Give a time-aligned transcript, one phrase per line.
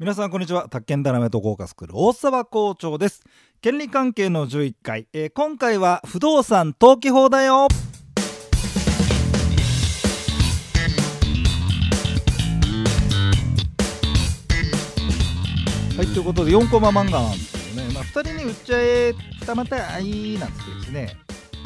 [0.00, 0.66] 皆さんこんにちは。
[0.70, 3.22] 宅建ダラメと豪華スクール大沢校長です。
[3.60, 7.68] 権利関係の11回、えー今回は不動産登記法だよ。
[15.98, 19.12] はいということで4コマ漫画なんですけどね、まあ、2人に売っちゃえ
[19.42, 21.16] 二股いいなんつってですね。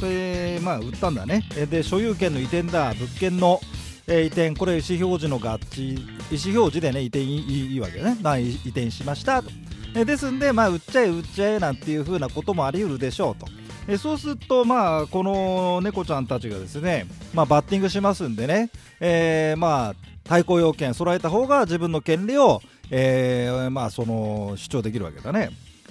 [0.01, 1.45] それまあ売ったんだね。
[1.71, 2.95] で所有権の移転だ。
[2.95, 3.61] 物件の
[4.07, 9.51] えー移転これ意思表示の合致意思表示でね移転いいいいわけね、まあ、移転しましたと、
[9.95, 13.47] えーですんでまあ売っちゃえ売っちゃえなんていう風なこともあり得るでしょうと、
[13.88, 18.70] えそうするとまあこの猫ちゃんたちがですねまあバッティングしますんでね、
[19.01, 19.95] えーまあ
[20.25, 25.50] 対抗要件揃えた方が自分の権利を、えーまあその主張できるわけだね。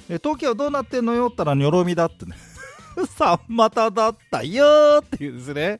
[0.09, 2.35] えー登記はどうなってんのよったらニョロミだってね。
[3.17, 5.79] 三股だったよーっていうですね。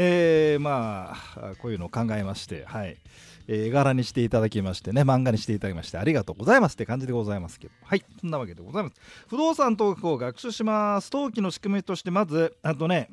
[0.00, 2.96] えーまあこういうのを考えましてはい。
[3.48, 7.72] えー絵柄にしていただきましてね漫画にしていただきましてありがとうございますって感じでございますけど。
[7.82, 8.94] はいそんなわけでございます。
[9.26, 11.10] 不動産登記を学習します。
[11.12, 13.10] 登記の仕組みとしてまずあとね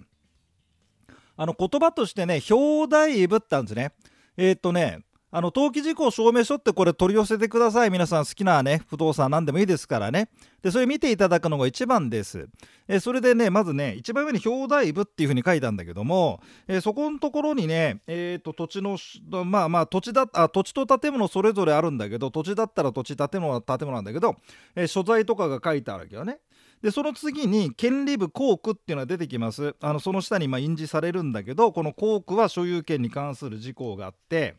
[1.37, 3.93] あの言葉としてね表題部ってあるんですね。
[4.37, 4.99] えーっとね
[5.35, 7.89] あの登記事項証明書ってこれ取り寄せてください。
[7.89, 10.29] 皆さん好きなね不動産何でもいいですからね。
[10.61, 12.47] でそれ見ていただくのが一番です。
[12.87, 18.97] えそれでねまずね一番上に表題部っていうふうに書いたんだけども、えそこのところにね、えー、と土地の
[19.43, 24.37] まあまあ土地だあ土地と建物それぞれあるんだけど土地だったら土地建物は建物なんだけど、
[24.73, 26.39] え所在とかが書いてあるけどね。
[26.81, 29.75] でその次に権利部校区っていうのが出てきます。
[29.81, 34.55] あのその下にま印字されるんだけどこの校区は所有権に関する事項があって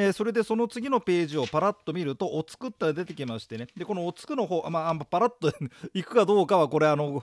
[0.00, 3.66] えーそれでその次のページをパラッと見ると「おつく」ったら出てきましてね。
[3.76, 5.52] でこの「おつく」の方、まあ、あんまパラッと
[5.92, 7.22] いくかどうかはこれあの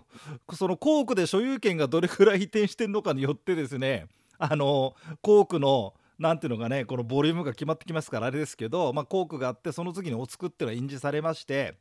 [0.53, 11.78] その校区で所有権がどれくらい移転してるのかによってですねあの校区のなんていうのがねこのボリュームが決まってきますからあれですけど、まあ、校区があってその次に「おつく」っていうのは印字されまして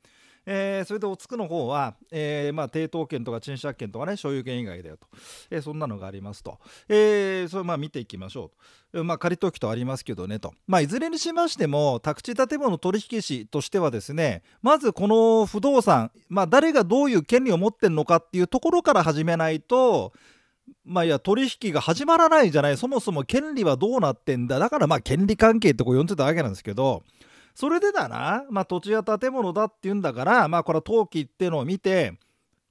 [0.46, 5.06] えーそれでおつくの方は、えーまあ、抵当権とか賃借権とかね所有権以外だよと、
[5.50, 6.58] えーそんなのがありますと、
[6.88, 8.52] えーそれまあ見ていきましょ
[8.92, 20.12] う、まあ、仮登記とありますけどねと、まあ、いずれにしましても宅地建物取引士としてはですねまずこの不動産、まあ、誰がどういう権利を持ってるのかっていうところから始めないと
[20.84, 22.76] まあいや取引が始まらないじゃない。
[22.76, 24.58] そもそも権利はどうなってんだ。
[24.58, 27.02] だからまあ権利関係ってこう呼んでたわけなんですけど
[27.56, 32.12] それでだな、まあ、土地や建物だっていうんだからまあこれは登記っていうのを見て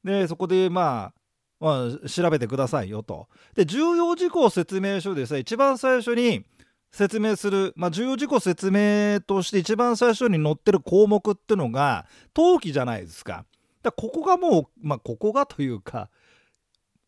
[0.03, 1.13] でそこでまあ
[1.57, 3.27] まあ、調べてくださいよと。
[3.55, 6.45] で重要事項説明書でさ一番最初に
[6.91, 13.45] 説明する、まあ、重要事項説明として一番最初に載ってる項目っていうのが登記じゃないですか。
[13.81, 16.09] だここがもう、まあ、ここがというか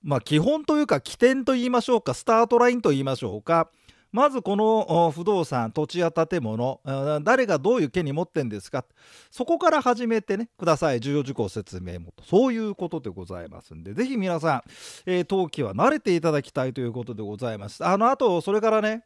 [0.02, 3.70] まあ基本というか起点と言いましょうかスタートラインと言いましょうか
[4.12, 6.82] まずこの不動産土地や建物
[7.24, 8.86] 誰がどういう権利持ってんですか。
[9.30, 11.00] そこから始めてねください。
[11.00, 13.94] 重要事項説明もそういうことでございますんで。
[13.94, 14.64] ぜひ皆さん、
[15.06, 17.86] えー登記は慣れていただきたいということでございます。
[17.86, 19.04] あのあとそれからね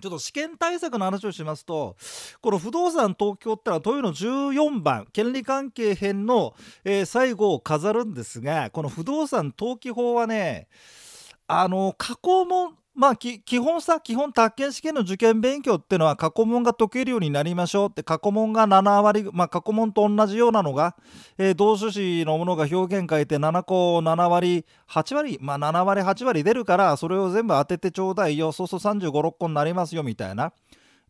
[0.00, 1.96] ちょっと試験対策の話をしますと
[2.40, 10.68] この不動産東京ってのは問いの14番権利関係編の、えー最後を飾るんですがこの不動産登記法はね
[11.46, 20.94] あの過去問まあ基本さ基本宅建試験の受験勉強っていうのは過去問が解けるようになりましょうって過去問が7割まあ過去問と同じようなのが、
[21.38, 28.52] えー同種子のものが表現書いて7個7割8割まあ7割8割出るからそれを全部当ててちょうだいよ。
[28.52, 30.52] そうそう3 5 6個になりますよみたいな。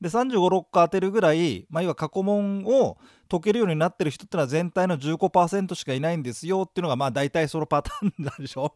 [0.01, 2.97] で3 5 6個当てるぐらい、まあ、要は過去問を
[3.29, 8.75] 解けるようになってる人ってのは全体の15%しかいないんですよっていうのがまあ大体そのパターンなんでしょ？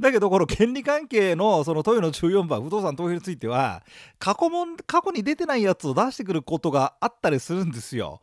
[0.00, 3.82] だけどこの権利関係のその問いの14番不動産投票については
[4.18, 8.20] 過去問過去に出てないやつを出してくることがあったりするんですよ。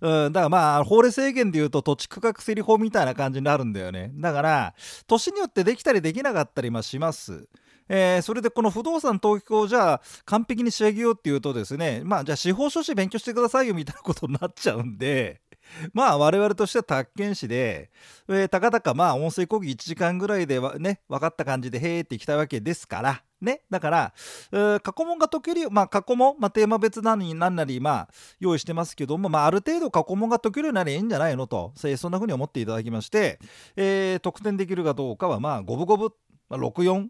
[0.00, 4.12] うん、だからまあ法令制限でいうと土地区画整理法みたいな感じになるんだよね。
[4.14, 4.74] だから
[5.06, 7.48] 年によってできたりできなかったりまあします。
[7.88, 15.40] えーそれでこの不動産登記をじゃあ完璧に仕上げようっていうとですねまあじゃあ司法書士勉強してくださいよみたいなことになっちゃうんで
[15.92, 17.90] まあ我々としては宅建士で、
[18.28, 23.62] えーたかだかまあ音声講義1時間ぐらいでね分かった感じでへーっていきたいわけですからね。
[23.70, 24.14] だから、
[24.52, 28.08] えー過去問が解けるよまあ過去問、まあ、テーマ別なのに何なりまあ
[28.40, 33.38] 用意してますけども、まあ、ある程度過去問が解けるようになりゃいいんじゃないのとそんな風に思っていただきまして、
[33.76, 36.10] えー得点できるかどうかはまあ五分五分、
[36.50, 37.08] 64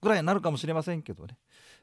[0.00, 1.36] ぐらいになるかもしれませんけどね、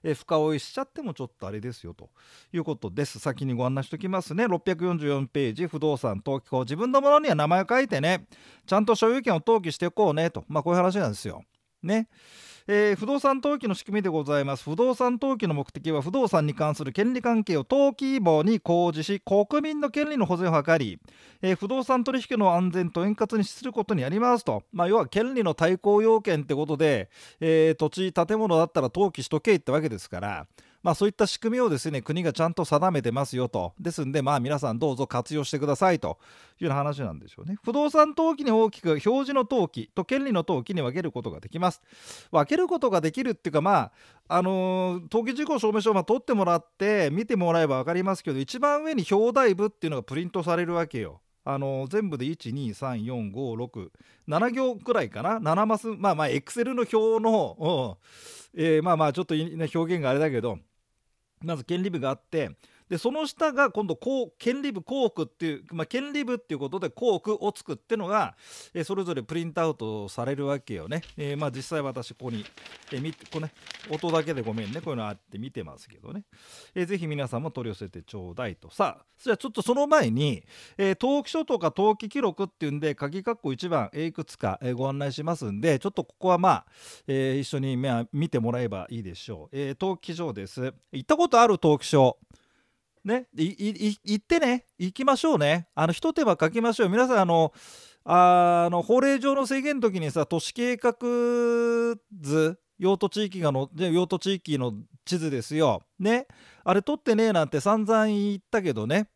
[0.03, 2.09] えー深追いしちゃってもちょっとあれですよと
[2.53, 3.19] いうことです。
[3.19, 4.45] 先にご案内しておきますね。
[4.45, 8.25] 644ページ不動産登記法自分のものには名前を書いてね。
[8.65, 10.43] ちゃんと所有権を登記しておこうねと。
[10.47, 11.43] まあこういう話なんですよ。
[11.83, 12.07] ね。
[12.69, 14.63] えー、不動産登記の仕組みでございます。
[14.65, 20.99] 不動産登記の目的は不動産に関する権利関係を登記簿に公示し国民の権利の保全を図り、
[21.41, 27.09] えー、不動産取引の安全と円滑に資することにありますと、まあ、要は権利の対抗要件ってことで、
[27.39, 30.47] えー、土地建物だったら登記しとけってわけですから
[30.87, 33.73] まあ、そういった仕組みをですね国がちゃんと定めてますよと。
[33.77, 36.17] ですんでまあ皆さんどうぞ活用してくださいと。
[36.61, 37.57] いうような話なんでしょうね。
[37.61, 41.81] 不動産登記に大きく表示の登記と権利の登記に分けることができます。
[42.31, 43.91] 分けることができるっていうかま
[44.29, 51.19] ああのー、登記事項証明書をま取ってもらって見てもらえば分かりますけど一番上に表題部っていうのがプリントされるわけよ。
[51.43, 55.39] あの全部で1234567行くらいかな。
[55.39, 57.65] 7マスまあまあエクセルの表の、う
[58.59, 60.59] んえー、まあまあちょっと表現があれだけど
[61.43, 62.51] まず権利部があって
[62.89, 63.97] でその下が今度
[64.37, 68.35] 権利部校区っていう、まあ、権利部っていうことで校区を作ってのが、
[68.73, 71.01] えー、それぞれプリントアウトされるわけよね。
[71.17, 72.45] えー、まあ、実際私ここに、
[72.91, 73.51] えー、見てこれ、ね、
[73.91, 76.23] 音だけでごめんねこういうのあって見てますけどね。
[76.75, 78.69] えー、ぜひ皆さんも取り寄せてちょうだいと。
[78.71, 80.43] さあじゃあちょっとその前に、
[80.77, 86.65] え、登記書とか登記記録っていうんで鍵括弧1番、えいくつか、えー、ご案内しますんでちょっとここはまあ、
[87.07, 87.77] えー、一緒に、
[88.13, 89.57] 見てもらえばいいでしょう。
[89.57, 90.73] え、登記書です。
[90.91, 92.17] 行ったことある登記書。
[93.07, 95.69] ね、行ってね、行きましょうね。
[95.73, 96.89] あの、一手間書きましょう。
[96.89, 97.53] 皆さん、あの、
[98.03, 100.93] あの法令上の制限の時にさ、都市計画
[102.19, 104.73] 図、用途地域がの、用途地域の
[105.05, 105.83] 地図ですよ。
[105.99, 106.27] ね。
[106.65, 109.09] あれ取ってねえなんて散々言ったけどね。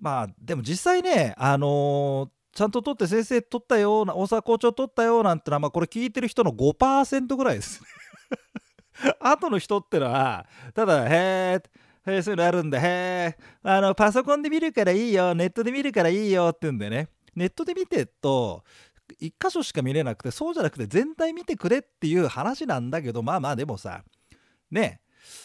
[0.00, 7.86] まあ、でも実際ね、あのー、ちゃんと取って先生取ったような、大阪校長取ったよなんてのは、まあ、これ聞いてる人の5%ぐらいですね。
[9.20, 11.08] 後の人ってのは、ただ、へ
[11.54, 11.62] え、
[12.08, 12.78] えー、そういうのあるんだ。
[12.80, 17.08] へえ、あの、パソコンで見るからいいよ、ネットで見るからいいよって言うんでね。
[17.36, 18.64] ネットで見てと、
[19.20, 24.02] 1箇所しか見れなくて、そうじゃなくて全体見てくれっていう話なんだけど、まあまあでもさ、
[24.70, 25.00] ね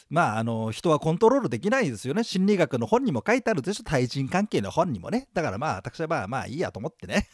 [0.10, 2.24] まあ、あの人はコントロールできないですよね。
[2.24, 3.84] 心理学の本にも書いてあるでしょ。
[3.84, 5.28] 対人関係の本にもね。
[5.34, 7.28] だからまあ、私はまあまあいいやと思ってね。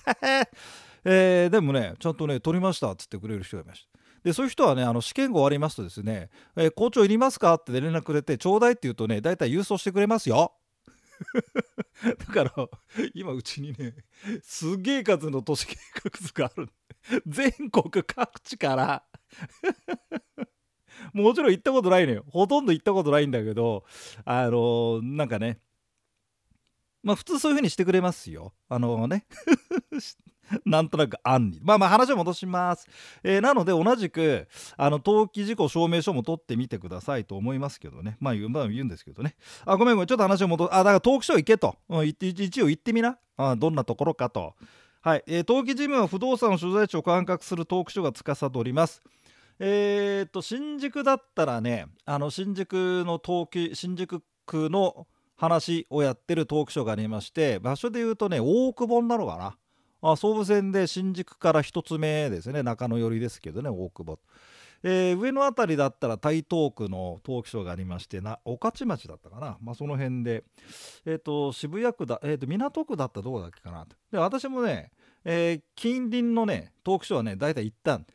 [1.05, 3.98] えー、でもね、ちゃんとね、取りましたっつってくれる人がいました。
[4.23, 10.53] でそういう人はねあの試験が終わりますとですね「えー、校長いりますか?」って連絡くれて「ちょうだい」って言うとね大体郵送してくれますよ。
[12.17, 12.53] だから
[13.13, 13.93] 今うちにね
[14.41, 16.69] すげえ数の都市計画図がある
[17.27, 19.03] 全国各地から
[21.13, 23.83] もちろん行ったことないのよほとんど行ったことないんだけど
[24.23, 25.59] あのー、なんかね
[27.03, 29.25] まあ普通そういう風にしてくれますよあのー、ね
[30.65, 31.59] なんとなく案に。
[31.63, 32.87] まあまあ話を戻します。
[33.23, 34.47] えー、なので同じく、
[34.77, 38.17] あの、登記事項証明書も取ってみてくださいと思いますけどね。
[38.19, 39.35] まあ言う,、まあ、言うんですけどね。
[39.65, 40.07] あ、ごめんごめん。
[40.07, 40.73] ちょっと話を戻す。
[40.73, 41.75] あ、だから登記書行けと。
[41.89, 43.17] うん、一応行ってみな。
[43.37, 44.55] あどんなところかと。
[45.01, 45.23] はい。
[45.27, 49.01] えー、登記事務は不動産の所在地を管轄する登記書が司ります。
[49.59, 59.57] えー、っと、新宿だったらね、あの、新宿の登記、新宿区の話をやってる登記書がありまして、場所で言うとね、大久保なのかな。
[60.01, 62.63] あ総武線で新宿から1つ目ですね。
[62.63, 64.19] 中野寄りですけどね大久保、
[64.83, 70.43] えー、上の辺りだったら台東区の登記所がありましてな御徒町だったかな、まあ、その辺で、
[71.05, 73.85] えーと、渋谷区だ、えーと、港区だったらどこだっけかな。
[74.11, 74.91] で私もね、
[75.25, 78.05] えー、近隣のね登記所はね大体行ったん。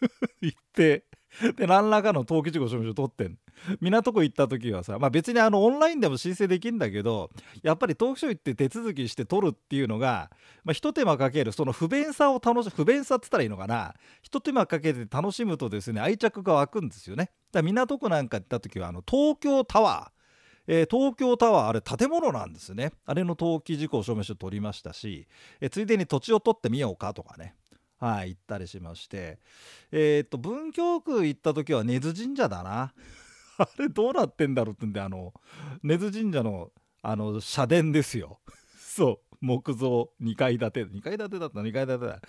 [0.40, 1.04] 行って
[1.56, 3.38] で何らかの登記事項証明書取ってん。
[3.80, 7.30] 港区行った時はさ、まあ、別にあのオンラインでも申請できるんだけど
[7.62, 10.30] やっぱり登記書行って手続きして取るっていうのが、
[10.64, 13.94] まあ、一手間かけるその不便さを楽し不便さっつったらいいのかな。
[14.22, 17.30] 一手間かけて楽しむとですね愛着が湧くんですよね。
[17.52, 20.20] だ港区なんか行った時はあの東京タワー。
[20.66, 22.92] えー、東京タワーあれ建物なんですね。
[23.04, 25.26] あれの登記事項証明書取りましたし、
[25.60, 27.56] えー、ついでに土地を取ってみようかとかね。
[28.00, 29.38] はい行ったりしまして。
[29.92, 32.94] えー、っと文京区行った時は根津神社だな。
[33.58, 35.34] あれどうなってんだろうってんであの
[35.82, 38.40] 根津神社のあの社殿ですよ。
[38.80, 42.22] そう木造2階建て2階建てだった2階建てだ。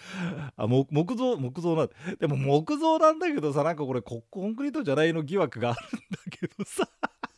[0.58, 1.88] あ木造木造な
[2.20, 6.90] でも木造なんだけどさなんかこれコンクリートじゃないの疑惑があるんだけどさ。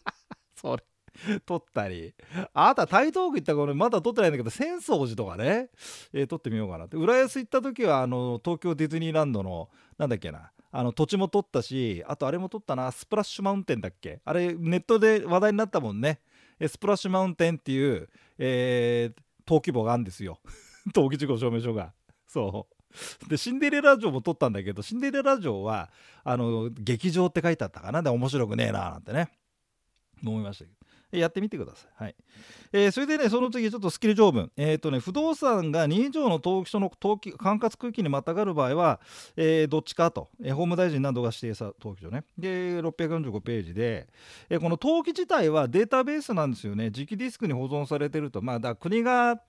[0.55, 0.83] それ。
[1.45, 2.13] 撮ったり。
[2.53, 5.69] あなた台東区行った頃まだ撮ってないんだけど浅草寺とかね、
[6.13, 6.85] えー、撮ってみようかな。
[6.85, 10.51] って浦安行った時はあの東京ディズニーランドのなんだっけな。
[10.75, 12.91] あの土地も取ったしあとあれも取ったな。
[12.91, 14.21] スプラッシュマウンテンだっけ。
[14.25, 16.19] あれネットで話題になったもんね。
[16.67, 20.39] スプラッシュマウンテンっていう、えー、登記簿があるんですよ。
[20.93, 21.93] 登記事項証明書が。
[22.27, 23.29] そう。
[23.29, 25.89] でシンデレラ城も撮ったんだけどシンデレラ城は
[26.23, 28.01] あの劇場って書いてあったかな。
[28.01, 29.29] で面白くねえななんてね。
[30.25, 30.82] 思いましたけど。
[31.19, 32.03] やってみてください。
[32.03, 32.15] はい。
[32.71, 34.51] えー、それでね、その次、ちょっとスキル条文。
[34.57, 38.99] えっ、ー、とね、不動産が2以上の登記書の登記管轄区域にまたがる場合は、
[39.35, 42.23] えー、どっちかと、えー、法務大臣などが指定した登記書ね。
[42.37, 44.07] で、645ページで、
[44.49, 46.87] えー、この登記自体はデータベースなんですよね。
[46.87, 49.41] 磁気ディスクに保存されてると、まあ、だ国が、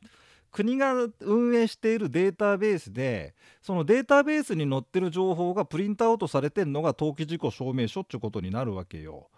[0.54, 9.28] 国が運営しているデータベースでそのデータベースに載ってる情報がプリントアウトされてるのが登記事項証明書っていうことになるわけよ。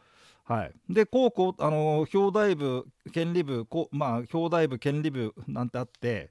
[0.46, 6.30] はい、でこうこうあの表題部権利部こまあ表題部権利部なんてあって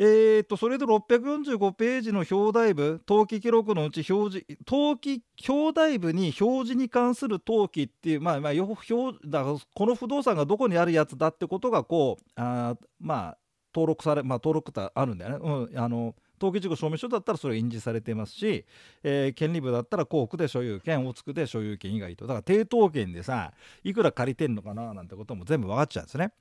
[0.00, 13.38] えーと、それで645ページの表題部登記記録のうち表示登記表題部に表示に関する登記っていうまあまあ表だからこの不動産がどこにあるやつだってことがこうあまあ
[13.74, 18.64] 登録されまあ登録ってあるんだよね、うん、あの登記事項証明書だったらそれが印字されてますし、
[19.02, 23.52] えー、権利部だったら校区で所有権大津区で所有権以外とだから抵当権でさ
[23.84, 26.32] いくら借りてんのかななんてことも全部分かっちゃうんですね。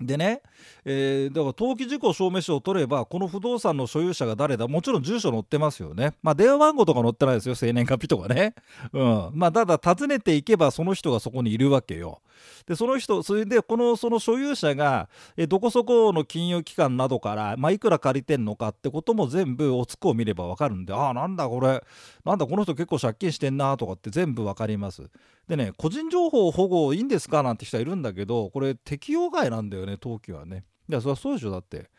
[0.00, 0.42] でね、
[0.84, 6.14] えー、だから登記事項証明書を取ればこの不動産の所有者が誰だもちろん住所載ってますよね。
[6.22, 8.54] まあ電話番号とか載ってないですよ生年月日とかね。
[8.92, 9.30] うん。
[9.34, 12.20] まあただ訪ねていけばその人がそこにいるわけよ。
[12.66, 21.82] でその人それでこのその所有者がえどこそこの金融機関などから、まあ、いくら借りてんのかってことも全部おつくを見れば分かるんでああなんだこれ。
[22.24, 25.10] なんだこの人結構借金してんなとかって全部分かります。
[25.48, 30.64] でね個人情報保護いいんですかなんて人はいるんだけどこれ適用外なんだよね登記はね。
[30.88, 31.50] いやそりゃそうでしょ。
[31.50, 31.90] だって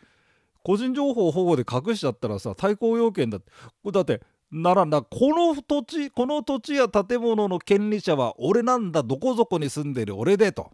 [0.63, 3.51] 個人情報保護で隠しちゃったらさ対抗要件だって。
[3.91, 10.72] だってならんなこの土地この土地や建物の権利者は俺なんだどこぞこに住んでる俺でと。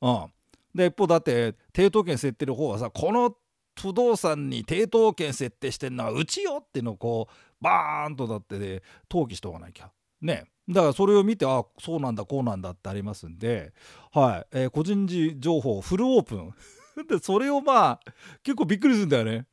[0.00, 0.26] うん、
[0.74, 3.36] で一方だって抵当権設定の方はさこの
[3.80, 9.90] 不動産に抵当権設定してんのはうちよっていうのをこうバーンとだってね登記しておかなきゃ。
[10.20, 10.46] ね。
[10.68, 13.72] だからそれを見てあそうなんだこうなんだってありますんで、
[14.12, 15.06] はいえー、個人
[15.40, 16.54] 情報フルオープン
[17.08, 18.00] でそれをまあ
[18.42, 19.46] 結構びっくりするんだよね。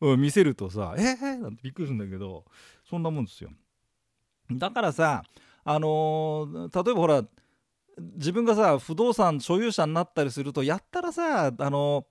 [0.00, 2.44] うん、見せるとさ「えー、なんてびっくりするんだけど
[2.88, 3.50] そんなもんですよ。
[4.50, 5.24] だからさ
[5.64, 7.24] あのー、例えばほら
[8.16, 12.04] 自分がさ不動産所有者になったりするとやったらさあのー、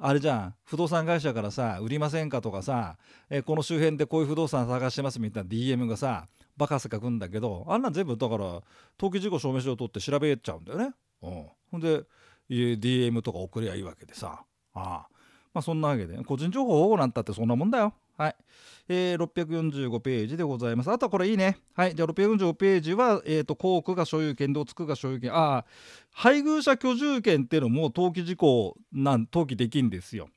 [0.00, 0.54] あれじゃん。
[0.64, 2.96] 不動産会社からさ売りませんかとかさ、
[3.28, 8.44] え、この周辺でこういう不動産探してますみたいな DM がさバカせかくんだけどあんなん全部だから
[8.98, 10.90] 登記事故証明書を取って調べちゃうんだよね。
[11.22, 12.04] うん、ほんで
[12.48, 14.44] DM とか送りゃいいわけでさ。
[14.74, 15.08] ああ。
[15.52, 16.16] まあそんなわけで。
[16.24, 17.92] 個人情報保護なんたってそんなもんだよ。
[18.18, 18.36] はい。
[18.88, 20.90] えー、645ページでございます。
[20.90, 21.58] あとはこれいいね。
[21.74, 21.94] はい。
[21.94, 25.32] じゃあ645ページは、えっ、ー、と、校区が所有権、同つくが所有権。
[25.32, 25.64] ああ、
[26.10, 30.28] 配偶者居住権っていうのも登記事項なん、登記できんですよ。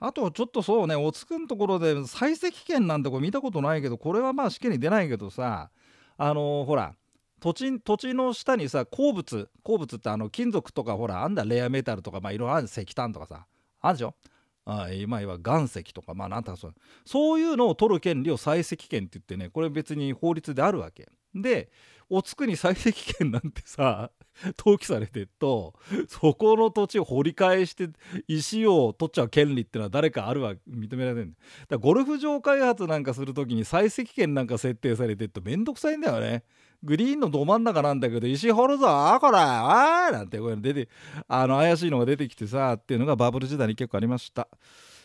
[0.00, 5.70] あとちょっとそうね、おつくんところで採石権なんてこれ見たことないけど、これはまあ試験に出ないけどさ、
[6.16, 6.96] あのー、ほら、
[7.38, 13.46] 土地土地の下にさ鉱物鉱物ってあの金属とかほらあんだレアメタルとかまあいろいろある石炭とかさ
[13.80, 14.14] あるでしょ？
[14.64, 16.74] あ今は岩石とかまあなんとかそう
[17.04, 21.08] そういうのを取る権利を採石権って言ってねこれ別に法律であるわけ。
[21.34, 21.70] で
[22.08, 24.10] おつくに採石権なんてさ
[24.58, 25.74] 登記されてると
[26.08, 27.88] そこの土地を掘り返して
[28.26, 31.36] 石を取っちゃう権利ってのは誰かあるわ認められてるん
[31.68, 36.42] だゴルフ場開発なんかする時に採石権なんか設定されてるとめんどくさいんだよね。
[36.82, 38.86] グリーンのど真ん中なんだけど石掘るぞ
[39.20, 40.88] こらあーなんてこういうの出て
[41.28, 44.48] あの怪しいのが出てきてさっていうのがバブル時代に結構ありました。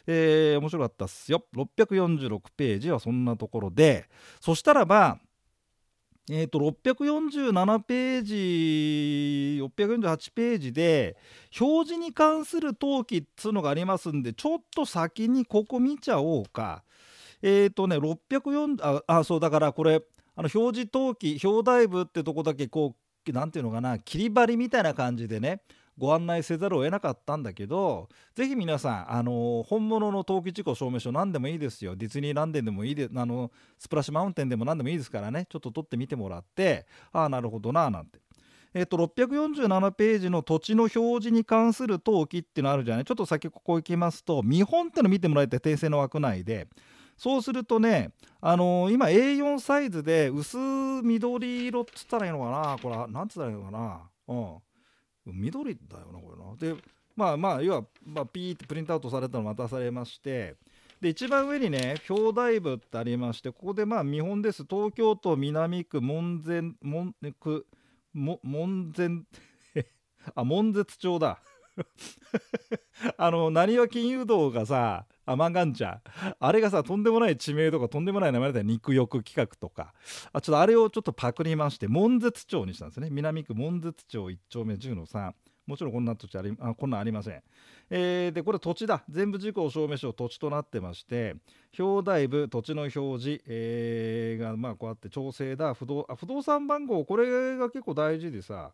[0.07, 1.43] えー、面白かったっすよ。
[1.55, 4.07] 646ページはそんなところで。
[4.39, 5.19] そしたらば
[6.27, 11.17] えーと、647ページ648ページで
[11.59, 16.83] 表示に関する登記っつうのがありますんでちょっと先にここ見ちゃおうか。
[17.43, 20.01] えっ、ー、とね604ああそうだからこれ
[20.35, 25.61] あの表示登記表題部ってとこだけこう何ていうのかな切り張りみたいな感じでね
[25.97, 31.95] ご案内せざるを得なかったんだけどぜひ皆さん、あの本物の登記事項証明書何でもいいですよ。
[31.95, 35.47] ディズニーランドでもいいであのスプラッシュマウンテンでも何でもいいですからね。
[35.49, 38.19] ちょっと取ってみてもらってああなるほどななんて。
[38.73, 43.05] えっと、647ページの土地の表示に関する登記っていうのあるじゃない。
[43.05, 46.67] ちょっと先ここ行きますと見本っての見てもらえて訂正の枠内で。
[47.17, 52.77] そうするとね、あのー、今 A4 サイズで薄緑色っつったらいいのかな？
[52.81, 54.01] これなんつったらいいのかな？
[54.27, 55.39] うん。
[55.39, 56.75] 緑だよなこれな。
[56.75, 56.81] で
[57.15, 60.55] まあまあ要は、まあ、ピーってプリントアウトされたの渡されまして
[60.99, 64.65] で一番上にね表題部ってありましてここでまあ見本です。
[64.69, 67.65] 東京都南区門前門区
[68.13, 69.09] 門前
[70.35, 71.39] あ門絶町だ。
[73.17, 75.99] あの何は金融道がさアマンガンチャ
[76.39, 79.93] あれがさとんでもない地名とかとんでもない名前だよ肉欲企画とか
[80.31, 83.09] あちょっとあれをちょっとパクりまして門絶町にしたんですね。
[83.11, 85.33] 南区門絶町1丁目10の3
[85.65, 87.41] もちろんこんな土地ありあこんなんありません、
[87.89, 89.03] えー、でこれ土地だ。
[89.09, 91.35] 全部事項証明書土地となってまして
[91.77, 92.91] 表題部土地の表
[93.21, 95.73] 示、えー、がまあこうやって調整だ。
[95.73, 98.73] 不動あ不動産番号これが結構大事でさ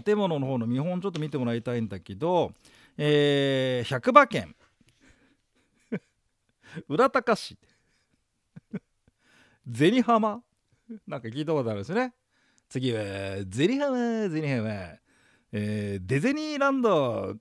[0.04, 2.50] 建物の方の見本ちょっと見てもらいたいんだけど、
[2.98, 4.56] えー、百葉県
[6.88, 7.56] 浦高市
[9.72, 10.42] 銭浜
[11.06, 12.12] なんか聞いたことあるんですね。
[12.68, 13.02] 次は、
[13.48, 14.98] 銭浜、銭浜。
[15.52, 17.36] えー、デゼニーランド。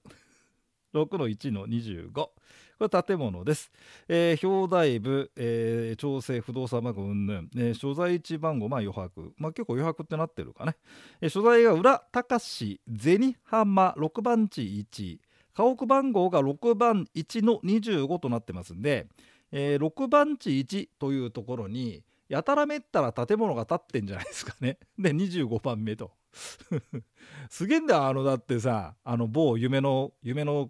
[0.94, 2.12] 6の1の25。
[2.12, 2.34] こ
[2.80, 3.72] れ建物です。
[4.08, 9.34] えー、表題部、えー、調整不動産番号うんぬん、所在地番号、まあ余白。
[9.38, 10.78] まあ結構余白ってなってるかね。
[11.22, 15.20] えー、所在が裏高市、銭浜、6番地1。
[15.54, 19.08] 家屋番号が6番1の25となってますんで、
[19.52, 24.78] えー、6番地1というところにやたらめったら建物が建ってんじゃないですかね。
[24.98, 26.12] で25番目と。
[27.50, 30.70] すげえんだよあのだってさあの某夢の夢の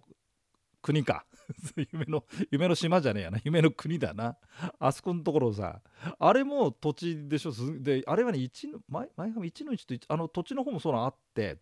[0.82, 1.24] 国か。
[1.92, 3.40] 夢の夢の島じゃねえやな。
[3.42, 4.36] 夢の国だな。
[4.78, 5.82] あそこのところさ
[6.18, 7.52] あれも土地でしょ？
[7.80, 11.58] であれはね1の前前髪1の1とあの土地の方もそうなのあって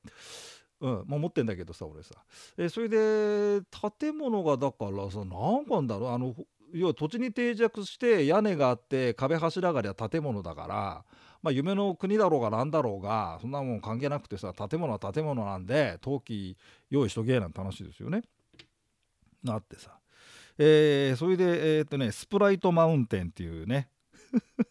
[0.80, 2.14] うん、まあ、持ってんだけどさ俺さ。
[2.58, 3.62] えそれで
[3.98, 6.08] 建物がだからさ何かんだろ？
[6.08, 6.34] うあの
[6.74, 11.04] 要は土地に定着して屋根があって壁柱がりは建物だから、
[11.42, 16.56] まあ、夢の国だろうが何だろうがそんなもん関係なくてさ建物は建物なんで陶器
[16.90, 18.22] 用意しとけなんて話ですよね。
[19.44, 19.98] なってさ、
[20.58, 23.88] えー、それでえー、っとねスプライトマウンテンっていうね。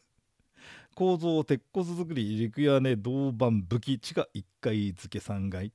[0.95, 5.71] 構造鉄骨造り陸屋根銅板武器地下1階付け3階。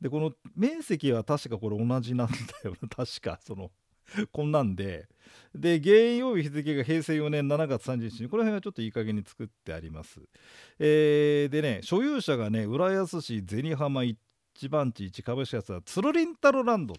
[0.00, 2.34] でこの面積は確かこれ同じなんだ
[2.64, 2.88] よな。
[2.88, 3.70] 確かその
[4.32, 5.08] こんなんで、
[5.54, 10.20] で、原因曜日日付が平成4年7月31日に、この辺はちょっといい加減に作ってあります。
[10.78, 16.94] えー、でね、所有者がね、浦安市銭浜一番地一株式会社ツルリンタルランド。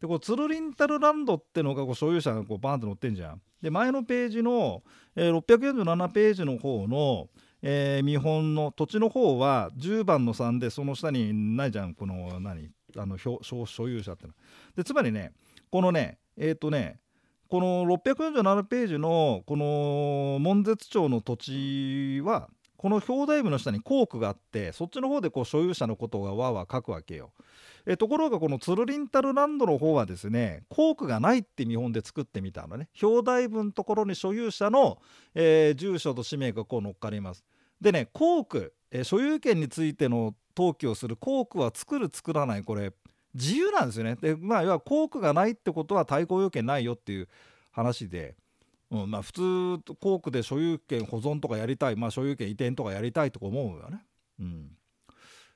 [0.00, 3.42] で、こうツルリンタルランドってのがこう所有者がこうバーンと載ってんじゃん。
[3.62, 4.82] で、前のページの、
[5.14, 7.28] えー、647ページの方の、
[7.62, 12.70] えー、見本の土地の方は10番の3でその下にないじゃんこの何？
[12.96, 13.40] あの所
[13.88, 14.32] 有者っての
[14.76, 15.32] でつまりね
[15.70, 16.98] このねえっ、ー、とね
[17.48, 27.32] この647ページのこの門絶町の土地はこの表題部の下に校区があってそっちの方でこう所有者のことがわわ書くわけよ。
[27.86, 34.98] えところがこのツルリンタルランドの方はですね校区がないって見本で作ってみたのね表題文のところに所有者の、
[35.34, 37.44] えー、住所と氏名がこう載っかります。
[37.80, 42.92] でね校区、えー、所有権についての登記をする校区は作る作らないこれ
[43.36, 44.16] 自由なんですよね。
[44.16, 47.28] でまあ要は校区がないってことは対抗要件ないよっていう
[47.70, 48.34] 話で、
[48.90, 49.32] うんまあ、普
[49.78, 54.02] 通校区で所有権保存とかやりたい、まあ、所有権移転とかやりたいとか思うよね。
[54.40, 54.70] うん、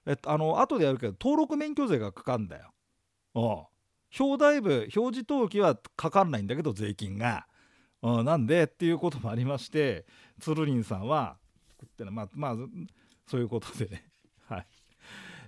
[0.07, 2.71] えっとあの後でやるけど登録免許税がかかんだよ。
[3.35, 3.71] うん
[4.19, 7.47] 表題部表示登記はかかんないんだけど税金が。
[8.03, 10.07] うん、なんでっていうこともありまして
[10.41, 11.37] つるりんさんは
[11.99, 12.57] まあまあ
[13.27, 14.10] そういうことでね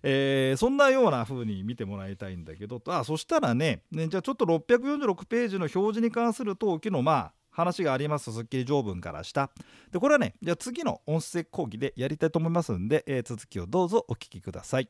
[0.03, 9.51] えー、そんなような風に見てもらいたいんだけどあそしたらねねじゃあちょっと646ページの表示に関する登記のまあ話がありますスッキリ条文からした
[9.93, 14.89] でこれはねじゃあ次の音声講義でやりたいと思いますんで、えー、続きをどうぞお聞きください。